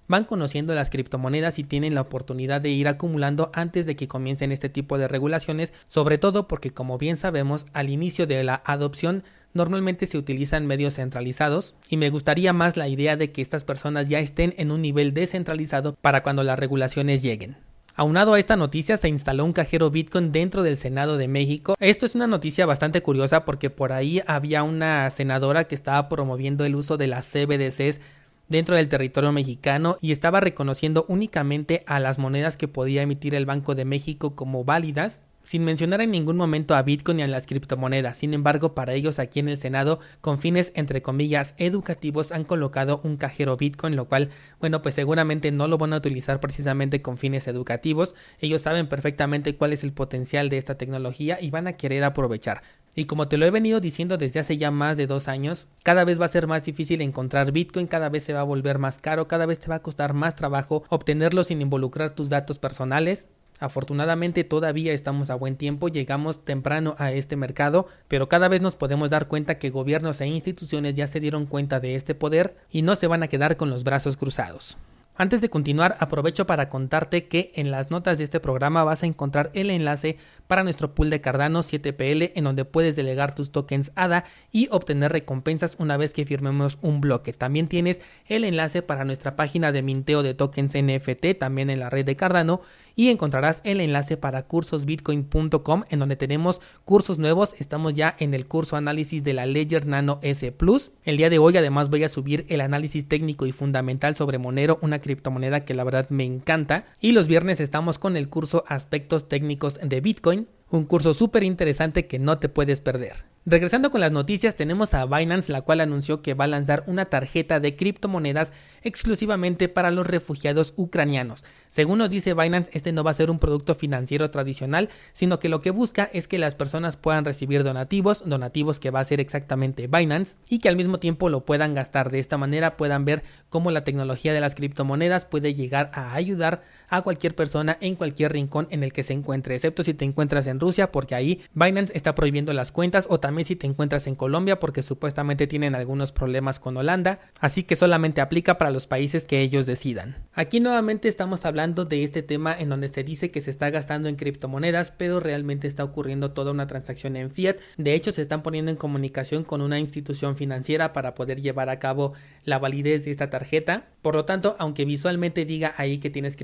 van 0.07 0.25
conociendo 0.25 0.75
las 0.75 0.89
criptomonedas 0.89 1.59
y 1.59 1.63
tienen 1.63 1.95
la 1.95 2.01
oportunidad 2.01 2.61
de 2.61 2.69
ir 2.69 2.87
acumulando 2.87 3.51
antes 3.53 3.85
de 3.85 3.95
que 3.95 4.07
comiencen 4.07 4.51
este 4.51 4.69
tipo 4.69 4.97
de 4.97 5.07
regulaciones, 5.07 5.73
sobre 5.87 6.17
todo 6.17 6.47
porque 6.47 6.71
como 6.71 6.97
bien 6.97 7.17
sabemos 7.17 7.65
al 7.73 7.89
inicio 7.89 8.27
de 8.27 8.43
la 8.43 8.61
adopción 8.65 9.23
normalmente 9.53 10.05
se 10.07 10.17
utilizan 10.17 10.67
medios 10.67 10.95
centralizados 10.95 11.75
y 11.89 11.97
me 11.97 12.09
gustaría 12.09 12.53
más 12.53 12.77
la 12.77 12.87
idea 12.87 13.15
de 13.15 13.31
que 13.31 13.41
estas 13.41 13.63
personas 13.63 14.09
ya 14.09 14.19
estén 14.19 14.53
en 14.57 14.71
un 14.71 14.81
nivel 14.81 15.13
descentralizado 15.13 15.95
para 16.01 16.23
cuando 16.23 16.43
las 16.43 16.59
regulaciones 16.59 17.21
lleguen. 17.21 17.57
Aunado 17.95 18.33
a 18.33 18.39
esta 18.39 18.55
noticia, 18.55 18.97
se 18.97 19.07
instaló 19.07 19.45
un 19.45 19.53
cajero 19.53 19.91
Bitcoin 19.91 20.31
dentro 20.31 20.63
del 20.63 20.77
Senado 20.77 21.17
de 21.17 21.27
México. 21.27 21.75
Esto 21.79 22.07
es 22.07 22.15
una 22.15 22.25
noticia 22.25 22.65
bastante 22.65 23.03
curiosa 23.03 23.45
porque 23.45 23.69
por 23.69 23.91
ahí 23.91 24.21
había 24.25 24.63
una 24.63 25.07
senadora 25.11 25.65
que 25.65 25.75
estaba 25.75 26.09
promoviendo 26.09 26.65
el 26.65 26.75
uso 26.75 26.97
de 26.97 27.05
las 27.05 27.31
CBDCs 27.31 28.01
dentro 28.47 28.75
del 28.75 28.89
territorio 28.89 29.31
mexicano 29.31 29.97
y 30.01 30.11
estaba 30.11 30.39
reconociendo 30.39 31.05
únicamente 31.07 31.83
a 31.85 31.99
las 31.99 32.17
monedas 32.17 32.57
que 32.57 32.67
podía 32.67 33.03
emitir 33.03 33.35
el 33.35 33.45
Banco 33.45 33.75
de 33.75 33.85
México 33.85 34.35
como 34.35 34.63
válidas 34.63 35.21
sin 35.43 35.63
mencionar 35.63 36.01
en 36.01 36.11
ningún 36.11 36.37
momento 36.37 36.75
a 36.75 36.81
Bitcoin 36.83 37.17
ni 37.17 37.23
a 37.23 37.27
las 37.27 37.45
criptomonedas. 37.45 38.17
Sin 38.17 38.33
embargo, 38.33 38.73
para 38.73 38.93
ellos 38.93 39.19
aquí 39.19 39.39
en 39.39 39.49
el 39.49 39.57
Senado, 39.57 39.99
con 40.21 40.39
fines 40.39 40.71
entre 40.75 41.01
comillas 41.01 41.55
educativos, 41.57 42.31
han 42.31 42.43
colocado 42.43 43.01
un 43.03 43.17
cajero 43.17 43.57
Bitcoin, 43.57 43.95
lo 43.95 44.05
cual, 44.05 44.29
bueno, 44.59 44.81
pues 44.81 44.95
seguramente 44.95 45.51
no 45.51 45.67
lo 45.67 45.77
van 45.77 45.93
a 45.93 45.97
utilizar 45.97 46.39
precisamente 46.39 47.01
con 47.01 47.17
fines 47.17 47.47
educativos. 47.47 48.15
Ellos 48.39 48.61
saben 48.61 48.87
perfectamente 48.87 49.55
cuál 49.55 49.73
es 49.73 49.83
el 49.83 49.93
potencial 49.93 50.49
de 50.49 50.57
esta 50.57 50.77
tecnología 50.77 51.37
y 51.41 51.49
van 51.49 51.67
a 51.67 51.73
querer 51.73 52.03
aprovechar. 52.03 52.61
Y 52.95 53.05
como 53.05 53.27
te 53.27 53.37
lo 53.37 53.45
he 53.45 53.51
venido 53.51 53.79
diciendo 53.79 54.17
desde 54.17 54.39
hace 54.39 54.57
ya 54.57 54.69
más 54.69 54.97
de 54.97 55.07
dos 55.07 55.27
años, 55.27 55.67
cada 55.81 56.05
vez 56.05 56.21
va 56.21 56.25
a 56.25 56.29
ser 56.29 56.45
más 56.45 56.63
difícil 56.63 57.01
encontrar 57.01 57.51
Bitcoin, 57.51 57.87
cada 57.87 58.09
vez 58.09 58.23
se 58.23 58.33
va 58.33 58.41
a 58.41 58.43
volver 58.43 58.77
más 58.77 58.99
caro, 58.99 59.27
cada 59.27 59.47
vez 59.47 59.59
te 59.59 59.67
va 59.67 59.75
a 59.75 59.81
costar 59.81 60.13
más 60.13 60.35
trabajo 60.35 60.83
obtenerlo 60.89 61.43
sin 61.43 61.61
involucrar 61.61 62.13
tus 62.13 62.29
datos 62.29 62.59
personales. 62.59 63.29
Afortunadamente 63.59 64.43
todavía 64.43 64.93
estamos 64.93 65.29
a 65.29 65.35
buen 65.35 65.55
tiempo, 65.55 65.87
llegamos 65.87 66.43
temprano 66.43 66.95
a 66.97 67.11
este 67.11 67.35
mercado, 67.35 67.87
pero 68.07 68.27
cada 68.27 68.47
vez 68.47 68.61
nos 68.61 68.75
podemos 68.75 69.09
dar 69.09 69.27
cuenta 69.27 69.59
que 69.59 69.69
gobiernos 69.69 70.21
e 70.21 70.27
instituciones 70.27 70.95
ya 70.95 71.07
se 71.07 71.19
dieron 71.19 71.45
cuenta 71.45 71.79
de 71.79 71.95
este 71.95 72.15
poder 72.15 72.55
y 72.69 72.81
no 72.81 72.95
se 72.95 73.07
van 73.07 73.23
a 73.23 73.27
quedar 73.27 73.57
con 73.57 73.69
los 73.69 73.83
brazos 73.83 74.17
cruzados. 74.17 74.77
Antes 75.15 75.41
de 75.41 75.49
continuar, 75.49 75.95
aprovecho 75.99 76.47
para 76.47 76.69
contarte 76.69 77.27
que 77.27 77.51
en 77.53 77.69
las 77.69 77.91
notas 77.91 78.17
de 78.17 78.23
este 78.23 78.39
programa 78.39 78.83
vas 78.83 79.03
a 79.03 79.05
encontrar 79.05 79.51
el 79.53 79.69
enlace 79.69 80.17
para 80.47 80.63
nuestro 80.63 80.95
pool 80.95 81.11
de 81.11 81.21
Cardano 81.21 81.59
7PL 81.59 82.31
en 82.33 82.43
donde 82.43 82.65
puedes 82.65 82.95
delegar 82.95 83.35
tus 83.35 83.51
tokens 83.51 83.91
ADA 83.93 84.25
y 84.51 84.69
obtener 84.71 85.11
recompensas 85.11 85.75
una 85.77 85.97
vez 85.97 86.13
que 86.13 86.25
firmemos 86.25 86.79
un 86.81 86.99
bloque. 86.99 87.31
También 87.31 87.67
tienes 87.67 88.01
el 88.25 88.43
enlace 88.43 88.81
para 88.81 89.05
nuestra 89.05 89.35
página 89.35 89.71
de 89.71 89.83
minteo 89.83 90.23
de 90.23 90.33
tokens 90.33 90.73
NFT 90.75 91.37
también 91.37 91.69
en 91.69 91.79
la 91.79 91.91
red 91.91 92.05
de 92.05 92.15
Cardano 92.15 92.61
y 92.95 93.09
encontrarás 93.09 93.61
el 93.63 93.79
enlace 93.79 94.17
para 94.17 94.43
cursosbitcoin.com 94.43 95.83
en 95.89 95.99
donde 95.99 96.15
tenemos 96.15 96.61
cursos 96.85 97.17
nuevos. 97.17 97.55
Estamos 97.59 97.93
ya 97.93 98.15
en 98.19 98.33
el 98.33 98.45
curso 98.45 98.75
análisis 98.75 99.23
de 99.23 99.33
la 99.33 99.45
Ledger 99.45 99.85
Nano 99.85 100.19
S 100.21 100.51
Plus. 100.51 100.91
El 101.03 101.17
día 101.17 101.29
de 101.29 101.39
hoy 101.39 101.57
además 101.57 101.89
voy 101.89 102.03
a 102.03 102.09
subir 102.09 102.45
el 102.49 102.61
análisis 102.61 103.07
técnico 103.07 103.45
y 103.45 103.51
fundamental 103.51 104.15
sobre 104.15 104.37
Monero, 104.37 104.79
una 104.81 104.99
criptomoneda 104.99 105.65
que 105.65 105.73
la 105.73 105.83
verdad 105.83 106.09
me 106.09 106.25
encanta. 106.25 106.85
Y 106.99 107.11
los 107.11 107.27
viernes 107.27 107.59
estamos 107.59 107.97
con 107.97 108.17
el 108.17 108.29
curso 108.29 108.63
aspectos 108.67 109.27
técnicos 109.27 109.79
de 109.81 110.01
Bitcoin, 110.01 110.47
un 110.77 110.85
curso 110.85 111.13
súper 111.13 111.43
interesante 111.43 112.07
que 112.07 112.19
no 112.19 112.39
te 112.39 112.49
puedes 112.49 112.81
perder. 112.81 113.25
Regresando 113.45 113.91
con 113.91 113.99
las 113.99 114.13
noticias, 114.13 114.55
tenemos 114.55 114.93
a 114.93 115.05
Binance, 115.05 115.51
la 115.51 115.61
cual 115.61 115.81
anunció 115.81 116.21
que 116.21 116.33
va 116.33 116.45
a 116.45 116.47
lanzar 116.47 116.83
una 116.87 117.05
tarjeta 117.05 117.59
de 117.59 117.75
criptomonedas 117.75 118.53
exclusivamente 118.83 119.67
para 119.67 119.91
los 119.91 120.07
refugiados 120.07 120.73
ucranianos. 120.77 121.43
Según 121.69 121.97
nos 121.99 122.09
dice 122.09 122.33
Binance, 122.33 122.71
este 122.73 122.93
no 122.93 123.03
va 123.03 123.11
a 123.11 123.15
ser 123.15 123.29
un 123.29 123.39
producto 123.39 123.75
financiero 123.75 124.31
tradicional, 124.31 124.87
sino 125.11 125.39
que 125.39 125.49
lo 125.49 125.61
que 125.61 125.71
busca 125.71 126.09
es 126.13 126.29
que 126.29 126.37
las 126.37 126.55
personas 126.55 126.95
puedan 126.95 127.25
recibir 127.25 127.65
donativos, 127.65 128.23
donativos 128.25 128.79
que 128.79 128.91
va 128.91 129.01
a 129.01 129.05
ser 129.05 129.19
exactamente 129.19 129.87
Binance, 129.87 130.37
y 130.47 130.59
que 130.59 130.69
al 130.69 130.77
mismo 130.77 130.99
tiempo 130.99 131.27
lo 131.27 131.45
puedan 131.45 131.73
gastar. 131.73 132.11
De 132.11 132.19
esta 132.19 132.37
manera 132.37 132.77
puedan 132.77 133.03
ver 133.03 133.23
cómo 133.49 133.71
la 133.71 133.83
tecnología 133.83 134.33
de 134.33 134.41
las 134.41 134.55
criptomonedas 134.55 135.25
puede 135.25 135.53
llegar 135.53 135.91
a 135.93 136.15
ayudar 136.15 136.63
a 136.89 137.01
cualquier 137.01 137.35
persona 137.35 137.77
en 137.81 137.95
cualquier 137.95 138.33
rincón 138.33 138.67
en 138.71 138.83
el 138.83 138.93
que 138.93 139.03
se 139.03 139.13
encuentre, 139.13 139.55
excepto 139.55 139.83
si 139.83 139.93
te 139.93 140.05
encuentras 140.05 140.47
en 140.47 140.59
Rusia, 140.59 140.91
porque 140.91 141.15
ahí 141.15 141.41
Binance 141.53 141.95
está 141.95 142.15
prohibiendo 142.15 142.53
las 142.53 142.71
cuentas 142.71 143.07
o 143.09 143.19
también 143.19 143.45
si 143.45 143.55
te 143.55 143.67
encuentras 143.67 144.07
en 144.07 144.15
Colombia 144.15 144.59
porque 144.59 144.83
supuestamente 144.83 145.47
tienen 145.47 145.75
algunos 145.75 146.11
problemas 146.11 146.59
con 146.59 146.77
Holanda, 146.77 147.19
así 147.39 147.63
que 147.63 147.75
solamente 147.75 148.21
aplica 148.21 148.57
para 148.57 148.71
los 148.71 148.87
países 148.87 149.25
que 149.25 149.41
ellos 149.41 149.65
decidan. 149.65 150.15
Aquí 150.33 150.59
nuevamente 150.59 151.07
estamos 151.07 151.45
hablando 151.45 151.85
de 151.85 152.03
este 152.03 152.23
tema 152.23 152.55
en 152.57 152.69
donde 152.69 152.87
se 152.87 153.03
dice 153.03 153.31
que 153.31 153.41
se 153.41 153.51
está 153.51 153.69
gastando 153.69 154.09
en 154.09 154.15
criptomonedas, 154.15 154.91
pero 154.91 155.19
realmente 155.19 155.67
está 155.67 155.83
ocurriendo 155.83 156.31
toda 156.31 156.51
una 156.51 156.67
transacción 156.67 157.15
en 157.15 157.31
fiat. 157.31 157.57
De 157.77 157.93
hecho, 157.93 158.11
se 158.11 158.21
están 158.21 158.43
poniendo 158.43 158.71
en 158.71 158.77
comunicación 158.77 159.43
con 159.43 159.61
una 159.61 159.79
institución 159.79 160.35
financiera 160.35 160.93
para 160.93 161.15
poder 161.15 161.41
llevar 161.41 161.69
a 161.69 161.79
cabo 161.79 162.13
la 162.45 162.59
validez 162.59 163.05
de 163.05 163.11
esta 163.11 163.29
tarjeta. 163.29 163.87
Por 164.01 164.15
lo 164.15 164.25
tanto, 164.25 164.55
aunque 164.59 164.85
visualmente 164.85 165.45
diga 165.45 165.73
ahí 165.77 165.97
que 165.97 166.09
tienes 166.09 166.35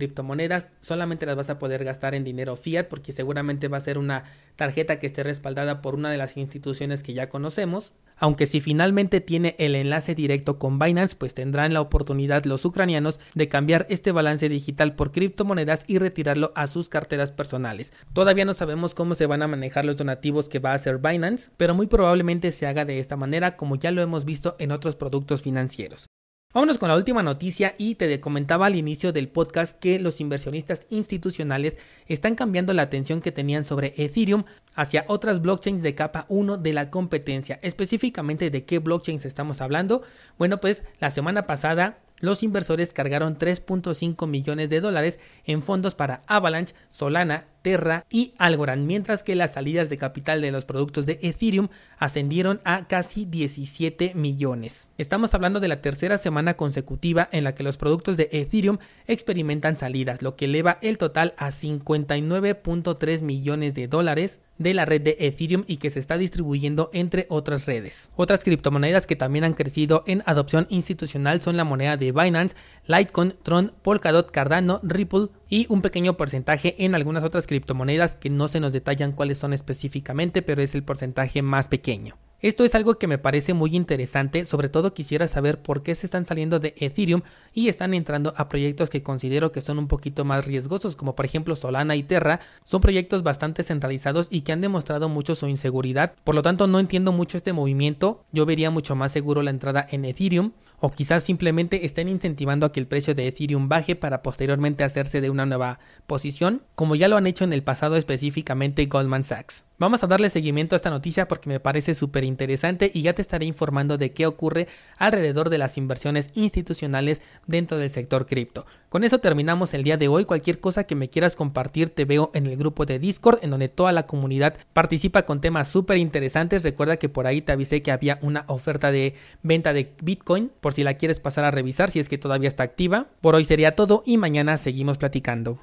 solamente 0.81 1.25
las 1.25 1.35
vas 1.35 1.49
a 1.49 1.59
poder 1.59 1.83
gastar 1.83 2.15
en 2.15 2.23
dinero 2.23 2.55
fiat 2.55 2.87
porque 2.87 3.11
seguramente 3.11 3.67
va 3.67 3.77
a 3.77 3.81
ser 3.81 3.97
una 3.97 4.23
tarjeta 4.55 4.99
que 4.99 5.07
esté 5.07 5.23
respaldada 5.23 5.81
por 5.81 5.95
una 5.95 6.11
de 6.11 6.17
las 6.17 6.37
instituciones 6.37 7.03
que 7.03 7.13
ya 7.13 7.29
conocemos, 7.29 7.93
aunque 8.17 8.45
si 8.45 8.61
finalmente 8.61 9.21
tiene 9.21 9.55
el 9.59 9.75
enlace 9.75 10.13
directo 10.13 10.59
con 10.59 10.77
Binance, 10.77 11.15
pues 11.15 11.33
tendrán 11.33 11.73
la 11.73 11.81
oportunidad 11.81 12.45
los 12.45 12.65
ucranianos 12.65 13.19
de 13.33 13.47
cambiar 13.47 13.85
este 13.89 14.11
balance 14.11 14.49
digital 14.49 14.95
por 14.95 15.11
criptomonedas 15.11 15.85
y 15.87 15.97
retirarlo 15.97 16.51
a 16.55 16.67
sus 16.67 16.89
carteras 16.89 17.31
personales. 17.31 17.93
Todavía 18.13 18.45
no 18.45 18.53
sabemos 18.53 18.93
cómo 18.93 19.15
se 19.15 19.25
van 19.25 19.41
a 19.41 19.47
manejar 19.47 19.85
los 19.85 19.97
donativos 19.97 20.49
que 20.49 20.59
va 20.59 20.71
a 20.71 20.75
hacer 20.75 20.97
Binance, 20.97 21.51
pero 21.57 21.73
muy 21.73 21.87
probablemente 21.87 22.51
se 22.51 22.67
haga 22.67 22.85
de 22.85 22.99
esta 22.99 23.15
manera 23.15 23.55
como 23.55 23.75
ya 23.75 23.91
lo 23.91 24.01
hemos 24.01 24.25
visto 24.25 24.55
en 24.59 24.71
otros 24.71 24.95
productos 24.95 25.41
financieros. 25.41 26.09
Vámonos 26.51 26.79
con 26.79 26.89
la 26.89 26.95
última 26.95 27.21
noticia 27.21 27.75
y 27.77 27.93
te 27.93 28.19
comentaba 28.19 28.65
al 28.65 28.75
inicio 28.75 29.13
del 29.13 29.27
podcast 29.27 29.77
que 29.79 29.99
los 29.99 30.19
inversionistas 30.19 30.87
institucionales 30.89 31.77
están 32.07 32.33
cambiando 32.33 32.73
la 32.73 32.81
atención 32.81 33.21
que 33.21 33.31
tenían 33.31 33.63
sobre 33.63 33.93
Ethereum 33.97 34.45
hacia 34.73 35.05
otras 35.09 35.43
blockchains 35.43 35.83
de 35.83 35.93
capa 35.93 36.25
1 36.27 36.57
de 36.57 36.73
la 36.73 36.89
competencia. 36.89 37.59
Específicamente 37.61 38.49
de 38.49 38.65
qué 38.65 38.79
blockchains 38.79 39.25
estamos 39.25 39.61
hablando. 39.61 40.01
Bueno, 40.39 40.59
pues 40.59 40.81
la 40.99 41.11
semana 41.11 41.45
pasada 41.45 41.99
los 42.19 42.41
inversores 42.41 42.93
cargaron 42.93 43.37
3.5 43.37 44.25
millones 44.25 44.71
de 44.71 44.81
dólares 44.81 45.19
en 45.45 45.61
fondos 45.61 45.93
para 45.93 46.23
Avalanche, 46.25 46.73
Solana, 46.89 47.45
Terra 47.61 48.05
y 48.09 48.33
Algorand, 48.37 48.85
mientras 48.85 49.23
que 49.23 49.35
las 49.35 49.53
salidas 49.53 49.89
de 49.89 49.97
capital 49.97 50.41
de 50.41 50.51
los 50.51 50.65
productos 50.65 51.05
de 51.05 51.19
Ethereum 51.21 51.69
ascendieron 51.97 52.59
a 52.63 52.87
casi 52.87 53.25
17 53.25 54.13
millones. 54.15 54.87
Estamos 54.97 55.33
hablando 55.33 55.59
de 55.59 55.67
la 55.67 55.81
tercera 55.81 56.17
semana 56.17 56.55
consecutiva 56.55 57.27
en 57.31 57.43
la 57.43 57.55
que 57.55 57.63
los 57.63 57.77
productos 57.77 58.17
de 58.17 58.29
Ethereum 58.31 58.77
experimentan 59.07 59.77
salidas, 59.77 60.21
lo 60.21 60.35
que 60.35 60.45
eleva 60.45 60.77
el 60.81 60.97
total 60.97 61.33
a 61.37 61.49
59.3 61.49 63.21
millones 63.21 63.73
de 63.75 63.87
dólares 63.87 64.41
de 64.57 64.73
la 64.73 64.85
red 64.85 65.01
de 65.01 65.15
Ethereum 65.19 65.63
y 65.67 65.77
que 65.77 65.89
se 65.89 65.99
está 65.99 66.17
distribuyendo 66.17 66.89
entre 66.93 67.25
otras 67.29 67.65
redes. 67.65 68.09
Otras 68.15 68.43
criptomonedas 68.43 69.07
que 69.07 69.15
también 69.15 69.45
han 69.45 69.53
crecido 69.53 70.03
en 70.05 70.21
adopción 70.25 70.67
institucional 70.69 71.41
son 71.41 71.57
la 71.57 71.63
moneda 71.63 71.97
de 71.97 72.11
Binance, 72.11 72.55
Litecoin, 72.85 73.33
Tron, 73.41 73.73
Polkadot, 73.81 74.29
Cardano, 74.31 74.79
Ripple 74.83 75.29
y 75.49 75.65
un 75.69 75.81
pequeño 75.81 76.15
porcentaje 76.15 76.75
en 76.85 76.95
algunas 76.95 77.23
otras 77.23 77.47
criptomonedas 77.47 78.15
que 78.15 78.29
no 78.29 78.47
se 78.47 78.59
nos 78.59 78.71
detallan 78.71 79.11
cuáles 79.11 79.39
son 79.39 79.53
específicamente, 79.53 80.41
pero 80.41 80.61
es 80.61 80.75
el 80.75 80.83
porcentaje 80.83 81.41
más 81.41 81.67
pequeño. 81.67 82.15
Esto 82.41 82.63
es 82.63 82.73
algo 82.73 82.97
que 82.97 83.07
me 83.07 83.17
parece 83.17 83.53
muy 83.53 83.75
interesante, 83.75 84.45
sobre 84.45 84.69
todo 84.69 84.93
quisiera 84.93 85.27
saber 85.27 85.61
por 85.61 85.83
qué 85.83 85.93
se 85.93 86.07
están 86.07 86.25
saliendo 86.25 86.59
de 86.59 86.73
Ethereum 86.77 87.21
y 87.53 87.67
están 87.67 87.93
entrando 87.93 88.33
a 88.37 88.47
proyectos 88.47 88.89
que 88.89 89.03
considero 89.03 89.51
que 89.51 89.59
son 89.59 89.77
un 89.77 89.89
poquito 89.89 90.23
más 90.23 90.45
riesgosos, 90.45 90.95
como 90.95 91.15
por 91.15 91.25
ejemplo 91.25 91.57
Solana 91.57 91.97
y 91.97 92.03
Terra, 92.03 92.39
son 92.63 92.79
proyectos 92.79 93.23
bastante 93.23 93.63
centralizados 93.63 94.29
y 94.31 94.41
que 94.41 94.53
han 94.53 94.61
demostrado 94.61 95.09
mucho 95.09 95.35
su 95.35 95.47
inseguridad, 95.47 96.13
por 96.23 96.33
lo 96.33 96.41
tanto 96.41 96.65
no 96.65 96.79
entiendo 96.79 97.11
mucho 97.11 97.35
este 97.35 97.51
movimiento, 97.51 98.23
yo 98.31 98.45
vería 98.45 98.71
mucho 98.71 98.95
más 98.95 99.11
seguro 99.11 99.43
la 99.43 99.49
entrada 99.49 99.85
en 99.91 100.05
Ethereum, 100.05 100.53
o 100.79 100.91
quizás 100.91 101.23
simplemente 101.23 101.85
estén 101.85 102.07
incentivando 102.07 102.65
a 102.65 102.71
que 102.71 102.79
el 102.79 102.87
precio 102.87 103.15
de 103.15 103.27
Ethereum 103.27 103.69
baje 103.69 103.95
para 103.95 104.21
posteriormente 104.21 104.83
hacerse 104.83 105.21
de 105.21 105.29
una 105.29 105.45
nueva 105.45 105.79
posición, 106.07 106.63
como 106.75 106.95
ya 106.95 107.07
lo 107.07 107.17
han 107.17 107.27
hecho 107.27 107.43
en 107.43 107.53
el 107.53 107.63
pasado 107.63 107.95
específicamente 107.95 108.85
Goldman 108.85 109.23
Sachs. 109.23 109.65
Vamos 109.77 110.03
a 110.03 110.07
darle 110.07 110.29
seguimiento 110.29 110.75
a 110.75 110.77
esta 110.77 110.89
noticia 110.89 111.29
porque 111.29 111.47
me 111.47 111.61
parece 111.61 111.95
súper 111.95 112.25
interesante 112.25 112.91
y 112.93 113.01
ya 113.01 113.13
te 113.13 113.21
estaré 113.21 113.45
informando 113.45 113.97
de 113.97 114.11
qué 114.11 114.27
ocurre 114.27 114.67
alrededor 114.97 115.49
de 115.49 115.57
las 115.57 115.77
inversiones 115.77 116.31
institucionales 116.33 117.21
dentro 117.47 117.77
del 117.77 117.89
sector 117.89 118.25
cripto. 118.25 118.65
Con 118.89 119.03
eso 119.03 119.19
terminamos 119.19 119.75
el 119.75 119.83
día 119.83 119.97
de 119.97 120.07
hoy. 120.07 120.25
Cualquier 120.25 120.59
cosa 120.59 120.85
que 120.85 120.95
me 120.95 121.09
quieras 121.09 121.35
compartir 121.35 121.89
te 121.89 122.05
veo 122.05 122.31
en 122.33 122.47
el 122.47 122.57
grupo 122.57 122.85
de 122.87 122.97
Discord 122.97 123.37
en 123.43 123.51
donde 123.51 123.69
toda 123.69 123.91
la 123.91 124.07
comunidad 124.07 124.55
participa 124.73 125.23
con 125.23 125.41
temas 125.41 125.69
súper 125.69 125.97
interesantes. 125.97 126.63
Recuerda 126.63 126.97
que 126.97 127.07
por 127.07 127.27
ahí 127.27 127.41
te 127.41 127.51
avisé 127.51 127.81
que 127.81 127.91
había 127.91 128.17
una 128.21 128.45
oferta 128.47 128.91
de 128.91 129.13
venta 129.43 129.73
de 129.73 129.93
Bitcoin 130.01 130.51
por 130.59 130.73
si 130.73 130.83
la 130.83 130.95
quieres 130.95 131.19
pasar 131.19 131.45
a 131.45 131.51
revisar 131.51 131.91
si 131.91 131.99
es 131.99 132.09
que 132.09 132.17
todavía 132.17 132.47
está 132.47 132.63
activa. 132.63 133.07
Por 133.21 133.35
hoy 133.35 133.45
sería 133.45 133.75
todo 133.75 134.01
y 134.05 134.17
mañana 134.17 134.57
seguimos 134.57 134.97
platicando. 134.97 135.57